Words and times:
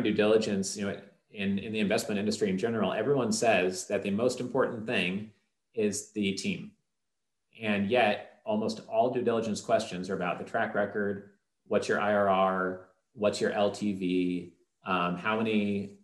due 0.00 0.14
diligence, 0.14 0.76
you 0.76 0.86
know, 0.86 0.96
in, 1.32 1.58
in 1.58 1.72
the 1.72 1.80
investment 1.80 2.18
industry 2.18 2.48
in 2.48 2.56
general, 2.56 2.92
everyone 2.92 3.30
says 3.30 3.86
that 3.88 4.02
the 4.02 4.10
most 4.10 4.40
important 4.40 4.86
thing 4.86 5.30
is 5.74 6.12
the 6.12 6.32
team. 6.32 6.70
And 7.60 7.90
yet, 7.90 8.40
almost 8.44 8.80
all 8.88 9.10
due 9.10 9.22
diligence 9.22 9.60
questions 9.60 10.08
are 10.08 10.14
about 10.14 10.38
the 10.38 10.44
track 10.44 10.74
record, 10.74 11.30
what's 11.66 11.88
your 11.88 11.98
IRR, 11.98 12.80
what's 13.14 13.40
your 13.40 13.52
LTV, 13.52 14.52
um, 14.86 15.16
how 15.16 15.36
many, 15.36 15.98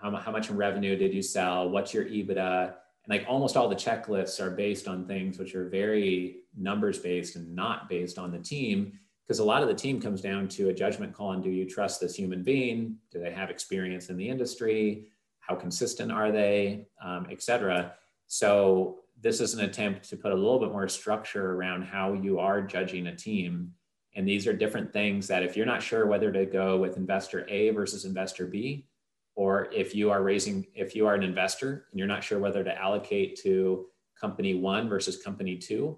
how, 0.00 0.14
how 0.16 0.32
much 0.32 0.50
revenue 0.50 0.96
did 0.96 1.14
you 1.14 1.22
sell, 1.22 1.70
what's 1.70 1.94
your 1.94 2.04
EBITDA, 2.04 2.64
and 2.66 2.74
like 3.08 3.24
almost 3.28 3.56
all 3.56 3.68
the 3.68 3.76
checklists 3.76 4.40
are 4.40 4.50
based 4.50 4.88
on 4.88 5.06
things 5.06 5.38
which 5.38 5.54
are 5.54 5.68
very 5.68 6.40
numbers 6.56 6.98
based 6.98 7.36
and 7.36 7.54
not 7.54 7.88
based 7.88 8.18
on 8.18 8.30
the 8.30 8.38
team 8.38 8.98
because 9.30 9.38
a 9.38 9.44
lot 9.44 9.62
of 9.62 9.68
the 9.68 9.74
team 9.76 10.00
comes 10.00 10.20
down 10.20 10.48
to 10.48 10.70
a 10.70 10.74
judgment 10.74 11.12
call 11.12 11.28
on 11.28 11.40
do 11.40 11.50
you 11.50 11.64
trust 11.64 12.00
this 12.00 12.16
human 12.16 12.42
being? 12.42 12.96
Do 13.12 13.20
they 13.20 13.30
have 13.30 13.48
experience 13.48 14.10
in 14.10 14.16
the 14.16 14.28
industry? 14.28 15.12
How 15.38 15.54
consistent 15.54 16.10
are 16.10 16.32
they? 16.32 16.88
Um, 17.00 17.28
et 17.30 17.40
cetera. 17.40 17.92
So 18.26 18.98
this 19.20 19.40
is 19.40 19.54
an 19.54 19.60
attempt 19.60 20.08
to 20.08 20.16
put 20.16 20.32
a 20.32 20.34
little 20.34 20.58
bit 20.58 20.72
more 20.72 20.88
structure 20.88 21.52
around 21.52 21.82
how 21.82 22.12
you 22.12 22.40
are 22.40 22.60
judging 22.60 23.06
a 23.06 23.14
team. 23.14 23.72
And 24.16 24.26
these 24.26 24.48
are 24.48 24.52
different 24.52 24.92
things 24.92 25.28
that 25.28 25.44
if 25.44 25.56
you're 25.56 25.64
not 25.64 25.80
sure 25.80 26.06
whether 26.06 26.32
to 26.32 26.44
go 26.44 26.76
with 26.78 26.96
investor 26.96 27.46
a 27.48 27.70
versus 27.70 28.04
investor 28.04 28.48
b 28.48 28.88
or 29.36 29.68
if 29.72 29.94
you 29.94 30.10
are 30.10 30.24
raising 30.24 30.66
if 30.74 30.96
you 30.96 31.06
are 31.06 31.14
an 31.14 31.22
investor 31.22 31.86
and 31.92 32.00
you're 32.00 32.08
not 32.08 32.24
sure 32.24 32.40
whether 32.40 32.64
to 32.64 32.76
allocate 32.76 33.40
to 33.44 33.86
company 34.20 34.54
one 34.54 34.88
versus 34.88 35.22
company 35.22 35.56
two 35.56 35.96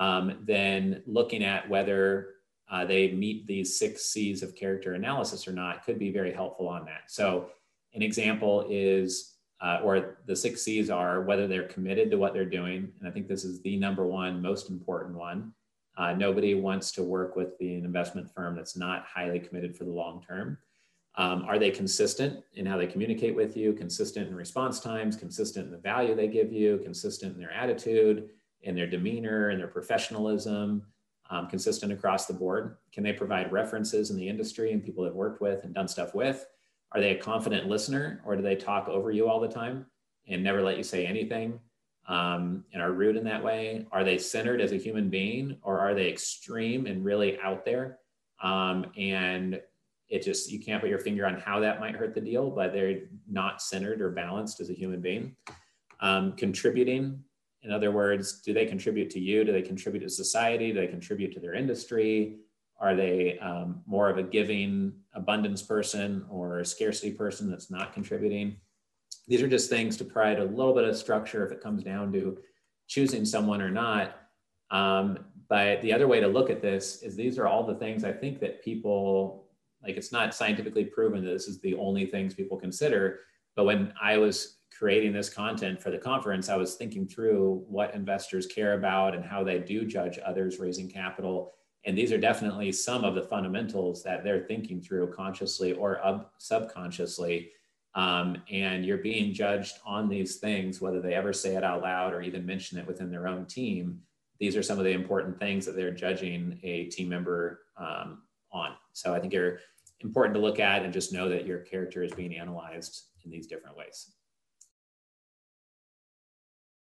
um, 0.00 0.38
then 0.42 1.00
looking 1.06 1.44
at 1.44 1.68
whether 1.68 2.31
uh, 2.72 2.86
they 2.86 3.12
meet 3.12 3.46
these 3.46 3.78
six 3.78 4.06
C's 4.06 4.42
of 4.42 4.56
character 4.56 4.94
analysis 4.94 5.46
or 5.46 5.52
not 5.52 5.84
could 5.84 5.98
be 5.98 6.10
very 6.10 6.32
helpful 6.32 6.66
on 6.66 6.86
that. 6.86 7.02
So, 7.08 7.50
an 7.94 8.00
example 8.00 8.66
is, 8.70 9.34
uh, 9.60 9.80
or 9.84 10.16
the 10.26 10.34
six 10.34 10.62
C's 10.62 10.88
are 10.88 11.20
whether 11.20 11.46
they're 11.46 11.68
committed 11.68 12.10
to 12.10 12.16
what 12.16 12.32
they're 12.32 12.46
doing. 12.46 12.90
And 12.98 13.06
I 13.06 13.12
think 13.12 13.28
this 13.28 13.44
is 13.44 13.60
the 13.60 13.76
number 13.76 14.06
one, 14.06 14.40
most 14.40 14.70
important 14.70 15.14
one. 15.14 15.52
Uh, 15.98 16.14
nobody 16.14 16.54
wants 16.54 16.90
to 16.92 17.02
work 17.02 17.36
with 17.36 17.58
the, 17.58 17.74
an 17.74 17.84
investment 17.84 18.32
firm 18.34 18.56
that's 18.56 18.74
not 18.74 19.04
highly 19.04 19.38
committed 19.38 19.76
for 19.76 19.84
the 19.84 19.90
long 19.90 20.24
term. 20.26 20.56
Um, 21.16 21.44
are 21.44 21.58
they 21.58 21.70
consistent 21.70 22.42
in 22.54 22.64
how 22.64 22.78
they 22.78 22.86
communicate 22.86 23.36
with 23.36 23.54
you, 23.54 23.74
consistent 23.74 24.28
in 24.28 24.34
response 24.34 24.80
times, 24.80 25.14
consistent 25.14 25.66
in 25.66 25.72
the 25.72 25.76
value 25.76 26.14
they 26.14 26.28
give 26.28 26.50
you, 26.50 26.80
consistent 26.82 27.34
in 27.34 27.38
their 27.38 27.52
attitude, 27.52 28.30
in 28.62 28.74
their 28.74 28.86
demeanor, 28.86 29.50
in 29.50 29.58
their 29.58 29.68
professionalism? 29.68 30.86
Um, 31.32 31.48
consistent 31.48 31.90
across 31.90 32.26
the 32.26 32.34
board? 32.34 32.76
Can 32.92 33.02
they 33.02 33.14
provide 33.14 33.50
references 33.50 34.10
in 34.10 34.16
the 34.16 34.28
industry 34.28 34.72
and 34.72 34.84
people 34.84 35.02
they've 35.02 35.14
worked 35.14 35.40
with 35.40 35.64
and 35.64 35.74
done 35.74 35.88
stuff 35.88 36.14
with? 36.14 36.46
Are 36.92 37.00
they 37.00 37.16
a 37.16 37.18
confident 37.18 37.66
listener 37.68 38.20
or 38.26 38.36
do 38.36 38.42
they 38.42 38.54
talk 38.54 38.86
over 38.86 39.10
you 39.10 39.28
all 39.28 39.40
the 39.40 39.48
time 39.48 39.86
and 40.28 40.44
never 40.44 40.60
let 40.60 40.76
you 40.76 40.82
say 40.82 41.06
anything 41.06 41.58
um, 42.06 42.64
and 42.74 42.82
are 42.82 42.92
rude 42.92 43.16
in 43.16 43.24
that 43.24 43.42
way? 43.42 43.86
Are 43.92 44.04
they 44.04 44.18
centered 44.18 44.60
as 44.60 44.72
a 44.72 44.76
human 44.76 45.08
being 45.08 45.56
or 45.62 45.80
are 45.80 45.94
they 45.94 46.10
extreme 46.10 46.84
and 46.84 47.02
really 47.02 47.40
out 47.40 47.64
there? 47.64 47.98
Um, 48.42 48.84
and 48.98 49.58
it 50.10 50.22
just, 50.22 50.52
you 50.52 50.60
can't 50.60 50.82
put 50.82 50.90
your 50.90 50.98
finger 50.98 51.24
on 51.24 51.40
how 51.40 51.60
that 51.60 51.80
might 51.80 51.96
hurt 51.96 52.14
the 52.14 52.20
deal, 52.20 52.50
but 52.50 52.74
they're 52.74 53.04
not 53.26 53.62
centered 53.62 54.02
or 54.02 54.10
balanced 54.10 54.60
as 54.60 54.68
a 54.68 54.74
human 54.74 55.00
being. 55.00 55.34
Um, 56.00 56.32
contributing 56.32 57.24
in 57.62 57.70
other 57.70 57.92
words, 57.92 58.40
do 58.40 58.52
they 58.52 58.66
contribute 58.66 59.10
to 59.10 59.20
you? 59.20 59.44
Do 59.44 59.52
they 59.52 59.62
contribute 59.62 60.00
to 60.00 60.10
society? 60.10 60.72
Do 60.72 60.80
they 60.80 60.88
contribute 60.88 61.32
to 61.34 61.40
their 61.40 61.54
industry? 61.54 62.38
Are 62.80 62.96
they 62.96 63.38
um, 63.38 63.82
more 63.86 64.10
of 64.10 64.18
a 64.18 64.22
giving 64.22 64.92
abundance 65.14 65.62
person 65.62 66.26
or 66.28 66.58
a 66.58 66.64
scarcity 66.64 67.12
person 67.12 67.48
that's 67.48 67.70
not 67.70 67.92
contributing? 67.92 68.56
These 69.28 69.42
are 69.42 69.48
just 69.48 69.70
things 69.70 69.96
to 69.98 70.04
provide 70.04 70.40
a 70.40 70.44
little 70.44 70.74
bit 70.74 70.84
of 70.84 70.96
structure 70.96 71.46
if 71.46 71.52
it 71.52 71.60
comes 71.60 71.84
down 71.84 72.12
to 72.14 72.38
choosing 72.88 73.24
someone 73.24 73.62
or 73.62 73.70
not. 73.70 74.16
Um, 74.72 75.18
but 75.48 75.80
the 75.82 75.92
other 75.92 76.08
way 76.08 76.18
to 76.18 76.26
look 76.26 76.50
at 76.50 76.62
this 76.62 77.02
is 77.02 77.14
these 77.14 77.38
are 77.38 77.46
all 77.46 77.64
the 77.64 77.74
things 77.76 78.02
I 78.02 78.12
think 78.12 78.40
that 78.40 78.64
people 78.64 79.46
like. 79.82 79.96
It's 79.96 80.10
not 80.10 80.34
scientifically 80.34 80.84
proven 80.84 81.24
that 81.24 81.30
this 81.30 81.46
is 81.46 81.60
the 81.60 81.74
only 81.74 82.06
things 82.06 82.34
people 82.34 82.56
consider. 82.56 83.20
But 83.54 83.64
when 83.64 83.92
I 84.00 84.16
was 84.16 84.58
creating 84.82 85.12
this 85.12 85.30
content 85.30 85.80
for 85.80 85.92
the 85.92 85.96
conference, 85.96 86.48
I 86.48 86.56
was 86.56 86.74
thinking 86.74 87.06
through 87.06 87.64
what 87.68 87.94
investors 87.94 88.48
care 88.48 88.72
about 88.72 89.14
and 89.14 89.24
how 89.24 89.44
they 89.44 89.60
do 89.60 89.84
judge 89.84 90.18
others 90.26 90.58
raising 90.58 90.90
capital. 90.90 91.52
And 91.84 91.96
these 91.96 92.10
are 92.10 92.18
definitely 92.18 92.72
some 92.72 93.04
of 93.04 93.14
the 93.14 93.22
fundamentals 93.22 94.02
that 94.02 94.24
they're 94.24 94.42
thinking 94.42 94.82
through 94.82 95.12
consciously 95.12 95.72
or 95.74 96.04
up 96.04 96.32
subconsciously. 96.38 97.52
Um, 97.94 98.42
and 98.50 98.84
you're 98.84 98.98
being 98.98 99.32
judged 99.32 99.78
on 99.86 100.08
these 100.08 100.38
things, 100.38 100.80
whether 100.80 101.00
they 101.00 101.14
ever 101.14 101.32
say 101.32 101.54
it 101.54 101.62
out 101.62 101.82
loud 101.82 102.12
or 102.12 102.20
even 102.20 102.44
mention 102.44 102.76
it 102.76 102.86
within 102.88 103.08
their 103.08 103.28
own 103.28 103.46
team. 103.46 104.00
These 104.40 104.56
are 104.56 104.64
some 104.64 104.78
of 104.78 104.84
the 104.84 104.90
important 104.90 105.38
things 105.38 105.64
that 105.66 105.76
they're 105.76 105.94
judging 105.94 106.58
a 106.64 106.86
team 106.86 107.08
member 107.08 107.60
um, 107.76 108.22
on. 108.50 108.72
So 108.94 109.14
I 109.14 109.20
think 109.20 109.32
you're 109.32 109.60
important 110.00 110.34
to 110.34 110.40
look 110.40 110.58
at 110.58 110.82
and 110.82 110.92
just 110.92 111.12
know 111.12 111.28
that 111.28 111.46
your 111.46 111.58
character 111.58 112.02
is 112.02 112.12
being 112.12 112.36
analyzed 112.36 113.04
in 113.24 113.30
these 113.30 113.46
different 113.46 113.76
ways. 113.76 114.10